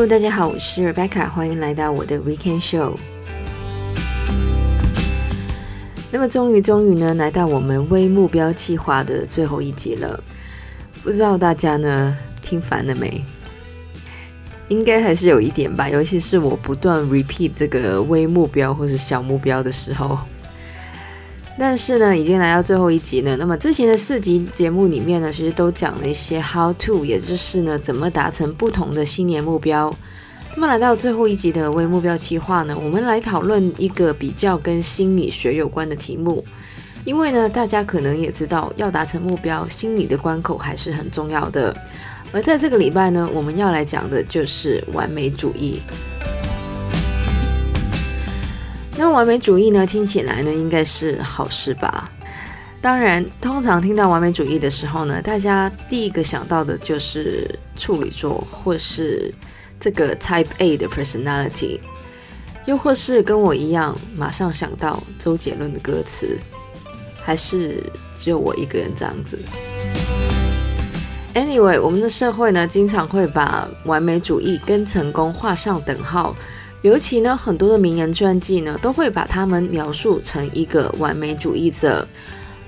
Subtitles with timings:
[0.00, 2.94] Hello，大家好，我是 Rebecca，欢迎来到我的 Weekend Show。
[6.10, 10.18] 那么终于终于呢，来到我们微目标计划的最后一集了。
[11.02, 13.22] 不知道大家呢听烦了没？
[14.68, 20.18] 应该还是有一点吧，尤其是我不断 repeat 这个微目标或是小目标的时候。
[21.62, 23.36] 但是呢，已经来到最后一集了。
[23.36, 29.94] 那么之前的四集节目里面呢，其实都讲了一些 how to，也就是呢，怎么达成不同的新年目标。
[30.54, 36.42] 那么来到最后一集的微目标计划呢，我们来讨论一个比较跟心理学有关的题目。
[37.04, 41.76] 因为呢，大家可能也知道，要达成目标，心理的关口还是很重要的。
[42.32, 45.82] 而在这个礼拜呢，我们要来讲的就是完美主义。
[49.02, 52.06] 那完美主义呢，听起来呢应该是好事吧？
[52.82, 59.32] 当然，通常听到完美主义的时候呢，大家第一个想到的就是处女座，或是
[59.80, 61.80] 这个 Type A 的 personality，
[62.66, 66.38] 又或是跟我一样马上想到周杰伦的歌词，
[67.22, 67.82] 还是
[68.18, 69.38] 只有我一个人这样子
[71.32, 76.36] ？Anyway，我们的社会呢，经常会把完美主义跟成功画上等号。
[76.82, 82.08] 尤其呢，很多的名人传记呢，都会把他们描述成一个完美主义者。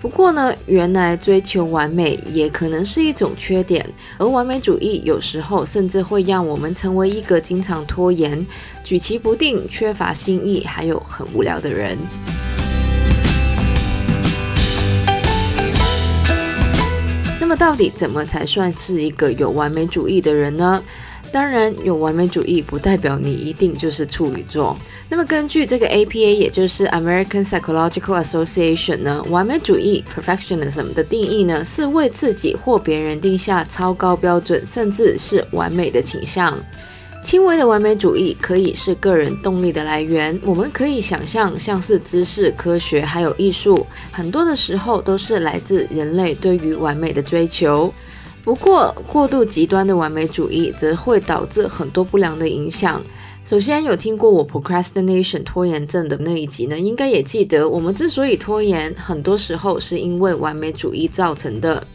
[0.00, 8.44] 不过呢，原来追求完美也可能是一种缺点，而完美主义有时候甚至会让我们成为一个经常拖延、
[8.82, 11.96] 举棋不定、缺乏新意，还有很无聊的人。
[17.38, 20.82] 那么，到底怎么才算是一个有完美主义的人呢？
[21.32, 24.76] 当然，有完美主义不代表你一定就是处女座。
[25.08, 36.58] 那么，根据这个 APA，也就是 American Psychological Association 呢，完美主义 （perfectionism） 的定义呢，是为自己或别人定下超高标准，甚至是完美的倾向。
[37.22, 40.36] 轻微的完美主义可以是个人动力的来源。
[40.42, 47.92] 我们可以想象，像是知识、科学还有艺术，很多的时候都是来自人类对于完美的追求。
[48.42, 53.02] 不过，过度极端的完美主义则会导致很多不良的影响。
[53.44, 61.86] 首先，有听过我 procrastination 拖延症的那一集呢，应该也记得，我们之所以拖延，很多时候是因为完美主义造成的，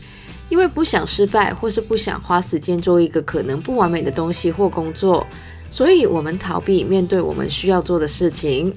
[0.50, 5.26] 因为不想失败，或是不想花时间做一个可能不完美的东西或工作，
[5.70, 8.74] 所以我们逃避面对我们需要做的事情，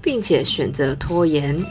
[0.00, 1.62] 并且选择拖延。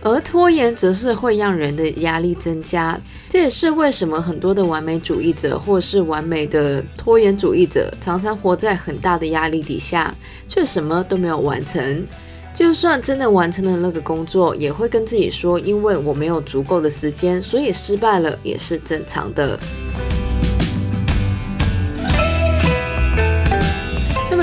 [0.00, 2.98] 而拖延则是会让人的压力增加，
[3.28, 10.14] 这也是为什么很多的完美主义者或是完美的拖延主义者常常活在很大的压力底下，
[10.46, 12.06] 却什么都没有完成。
[12.54, 19.58] 就算真的完成了那个工作，也会跟自己说：“因为我没有足够的时间，所以失败了也是正常的。”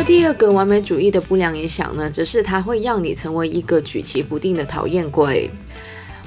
[0.06, 5.50] 第二个完美主义的不良影响呢，则是它会让你成为一个举棋不定的讨厌鬼。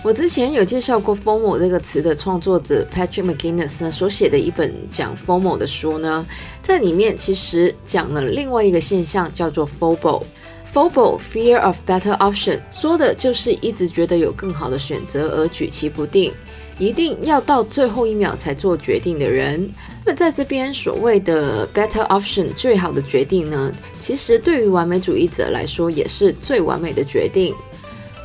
[0.03, 6.27] 我之前有介绍过 FOMO 这个词的创作者 Patrick McGinnis 呢所写的一本讲 FOMO 的书呢，
[6.61, 10.25] 在里面其实讲了另外一个现象，叫做 FOBO。
[10.73, 16.33] FOBO Fear of Better Option 说的就是一直觉得有更好的选择而举棋不定。
[16.79, 19.69] 一定要到最后一秒才做决定的人，
[20.07, 27.53] 那在这边所谓的 better option 最好的决定呢，其实对于完美主义者来说也是最完美的决定。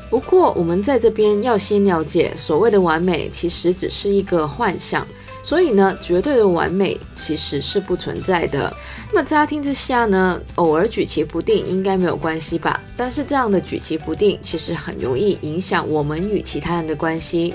[0.07, 5.07] 不过我们在这边要先了解，所谓的完美其实只是一个幻想，
[5.43, 8.73] 所以呢，绝对的完美其实是不存在的。
[9.11, 12.81] 那么乍听之下呢，偶尔举棋不定应该没有关系吧？
[12.95, 17.53] 但是这样的举棋不定其实很容易影响我们与其他人的关系。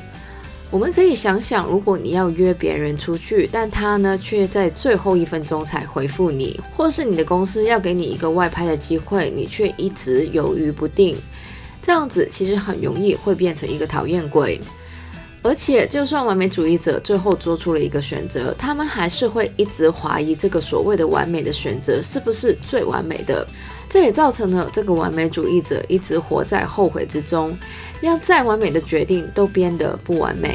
[0.71, 11.17] 我们可以想想，如果你要约别人出去，但他呢却在最后一分钟才回复你，或是你的公司要给你一个外拍的机会，你却一直犹豫不定，
[11.83, 14.61] 这样子其实很容易会变成一个讨厌鬼。
[15.49, 23.47] 而且，就算完美主义者最后做出了一个选择，他们还是会一直怀疑这个所谓的完美的选择是不是最完美的。
[23.89, 27.57] 这也造成了这个完美主义者一直活在后悔之中，
[27.99, 30.55] 让再完美的决定都变得不完美。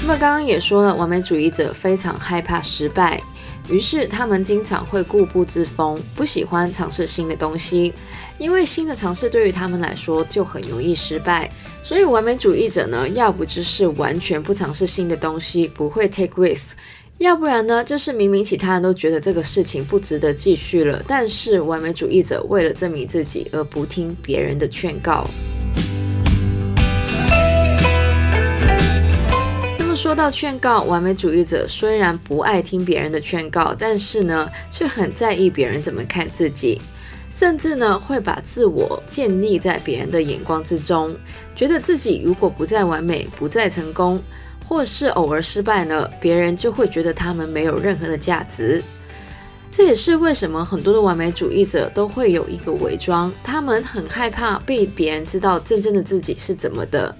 [0.00, 3.22] 那么刚刚也说了，完美主义者非常害怕失败，
[3.68, 7.92] 于是他们经常会固步自封，不喜欢尝试新的东西，
[8.38, 11.50] 因为新的尝试对于他们来说就很容易失败。
[11.90, 16.74] 所以完美主义者呢，要不就是完全不尝试新的东西，不会 take risks；。
[17.18, 25.24] 要不然呢，就是明明其他人都觉得这个事情不值得继续了，但是完美主义者为了证明自己而不听别人的劝告。
[29.76, 36.80] 那么说到劝告，完美主义者虽然不爱听别人的劝告，但是呢，却很在意别人怎么看自己，
[37.40, 41.16] 甚至呢，会把自我建立在别人的眼光之中，
[41.56, 44.22] 觉得自己如果不再完美，不再成功，
[44.68, 48.82] 或是偶尔失败呢，别人就会觉得他们没有任何的价值。
[49.72, 57.16] 这也是为什么很多的完美主义者都会有一个伪装，他们很害怕被别人知道真正的自己是怎么的。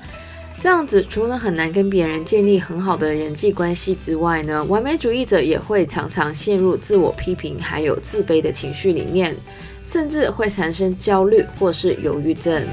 [0.59, 9.35] 这样子除了很难跟别人建立很好的人际关系之外呢，完美主义者也会常常陷入自我批评还有自卑的情绪里面，
[9.91, 12.65] 甚至会产生焦虑或是忧郁症。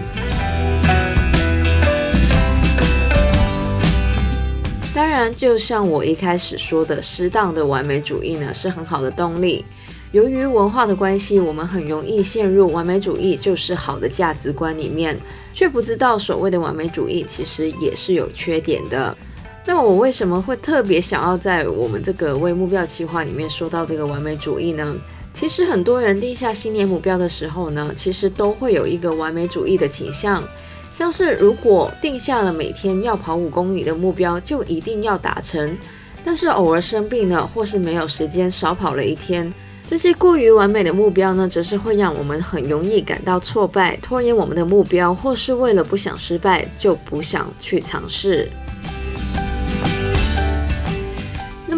[4.93, 9.65] 当然，就像我一开始说的，适当的完美主义呢是很好的动力。
[10.11, 15.19] 由于文化的关系，我们很容易陷入完美主义就是好的价值观里面，
[15.55, 19.17] 却不知道所谓的完美主义其实也是有缺点的。
[19.65, 24.95] 那么我为什么会特别想要在我们这个为目标计划里面说到这个完美主义呢？
[25.37, 30.43] 其实很多人定下新年目标的时候呢，其实都会有一个完美主义的倾向。
[30.91, 35.77] 像是如果定下了每天要跑五公里的目标，就一定要达成。
[36.25, 39.53] 但是偶尔生病了，或是没有时间少跑了一天，
[39.87, 48.49] 这些过于完美的目标呢，则是会让我们很容易感到挫败，拖延我们的目标，或是为了不想失败，就不想去尝试。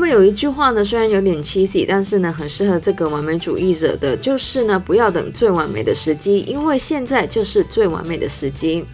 [0.10, 8.86] 有一句话呢，虽然有点 cheesy，但是呢，很适合这个完美主义者的，就是呢，不要等最完美的时机，因为现在就是最完美的时机。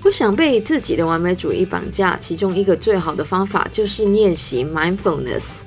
[0.00, 5.60] 不想被自己的完美主义绑架，其中一个最好的方法就是练习 mindfulness。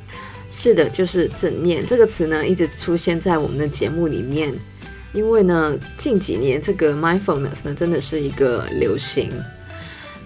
[0.52, 4.54] 是的，就是正念这个词呢，一直出现在我们的节目里面。
[5.14, 9.32] 因为呢，近几年这个 mindfulness 呢，真的是一个流行。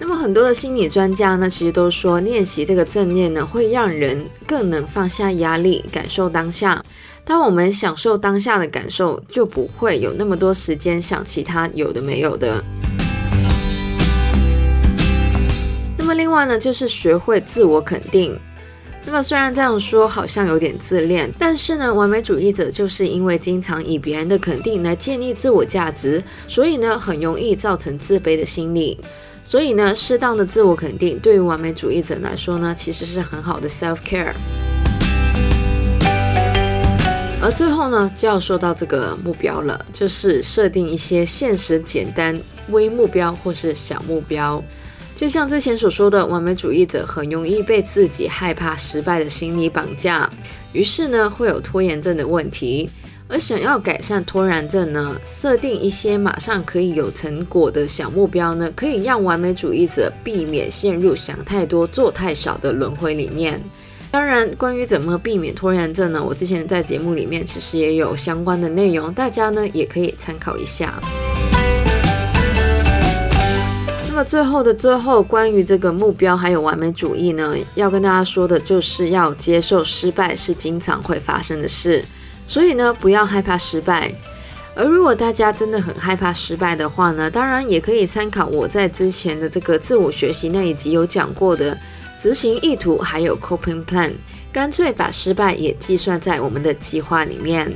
[0.02, 6.82] 那么很多的心理专家呢，其实都说练习这个正念呢，会让人更能放下压力，感受当下。
[7.26, 12.64] 当我们享受当下的感受，就不会有那么多时间想其他有的没有的。
[15.98, 18.40] 那么另外呢，就是学会自我肯定。
[19.04, 28.98] 那么虽然这样说好像有点自恋，但是呢，完美主义者就是因为经常以别人的肯定来建立自我价值，所以呢，很容易造成自卑的心理。
[29.50, 34.32] 所以呢，适当的自我肯定对于完美主义者来说呢，其实是很好的 self care。
[37.42, 44.64] 而最后呢，就要说到这个目标了，就是设定一些现实、简单、微目标或是小目标。
[45.16, 50.30] 就像之前所说的，完美主义者很容易被自己害怕失败的心理绑架，
[50.74, 52.88] 于是呢，会有拖延症的问题。
[53.32, 63.62] 而想要改善拖延症呢，设定一些马上可以有成果的小目标呢，可以让完美主义者避免陷入想太多、做太少的轮回里面。
[64.10, 71.00] 当然，关于怎么避免拖延症呢，我之前在节目里面其实也有相关的内容，大家呢也可以参考一下。
[74.08, 82.04] 那么最后的最后，关于这个目标还有完美主义呢，要跟大家说的就是要接受失败是经常会发生的事，
[82.50, 84.12] 所以呢，不要害怕失败。
[84.74, 91.78] 而如果大家真的很害怕失败的话呢，当然也可以参考我在之前的这个自我学习那一集有讲过的
[92.18, 94.14] 执行意图还有 coping plan，
[94.52, 97.72] 干脆把失败也计算在我们的计划里面。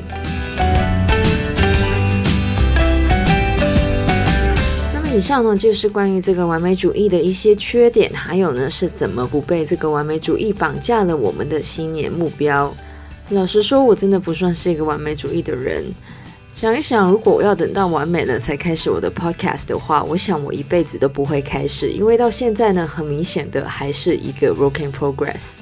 [4.92, 12.74] 那么以上呢，就是关于这个完美主义的一些缺点，还有呢，是怎么不被这个完美主义绑架了我们的新年目标。
[13.34, 15.84] 老实说，我真的不算是一个完美主义的人。
[16.56, 25.58] 想一想，如果我要等到完美了才开始我的 podcast 的话，我想我一辈子都不会开始，因为到现在呢，很明显的还是一个 work in progress。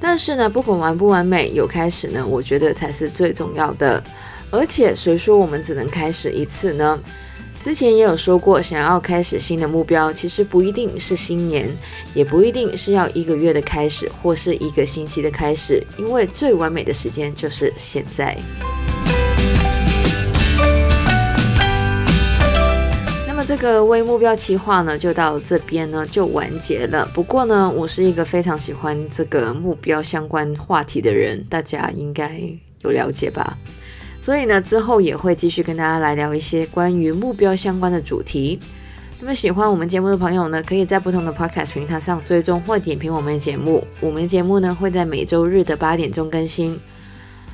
[0.00, 4.02] 但是呢，不管完不完美，有开始呢，我觉得才是最重要的。
[4.50, 7.00] 而且，谁说我们只能开始一次呢？
[7.64, 11.66] 之前也有说过，想要开始新的目标，其实不一定是新年，
[12.12, 18.36] 也不一定是要一个月的开始，或是一个星期的开始，因为最完美的时间就是现在。
[23.26, 27.10] 那么这个微目标计划呢，就到这边呢就完结了。
[27.14, 32.38] 不过呢，我是一个非常喜欢这个目标相关话题的人，大家应该
[32.82, 33.56] 有了解吧？
[34.24, 38.58] 所以呢，之后也会继续跟大家来聊一些关于目标相关的主题。
[39.20, 43.86] 那么喜欢我们节目的朋友呢，可以在不同的 podcast 平台上追踪或点评我们的节目。
[44.00, 46.80] 我们的节目呢会在每周日的八点钟更新。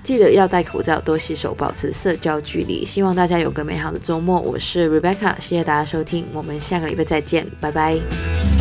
[0.05, 2.85] 记得要戴口罩，多洗手，保持社交距离。
[2.85, 4.39] 希望大家有个美好的周末。
[4.39, 8.60] 我是 Rebecca，谢谢大家收听，我们下个礼拜再见，拜拜。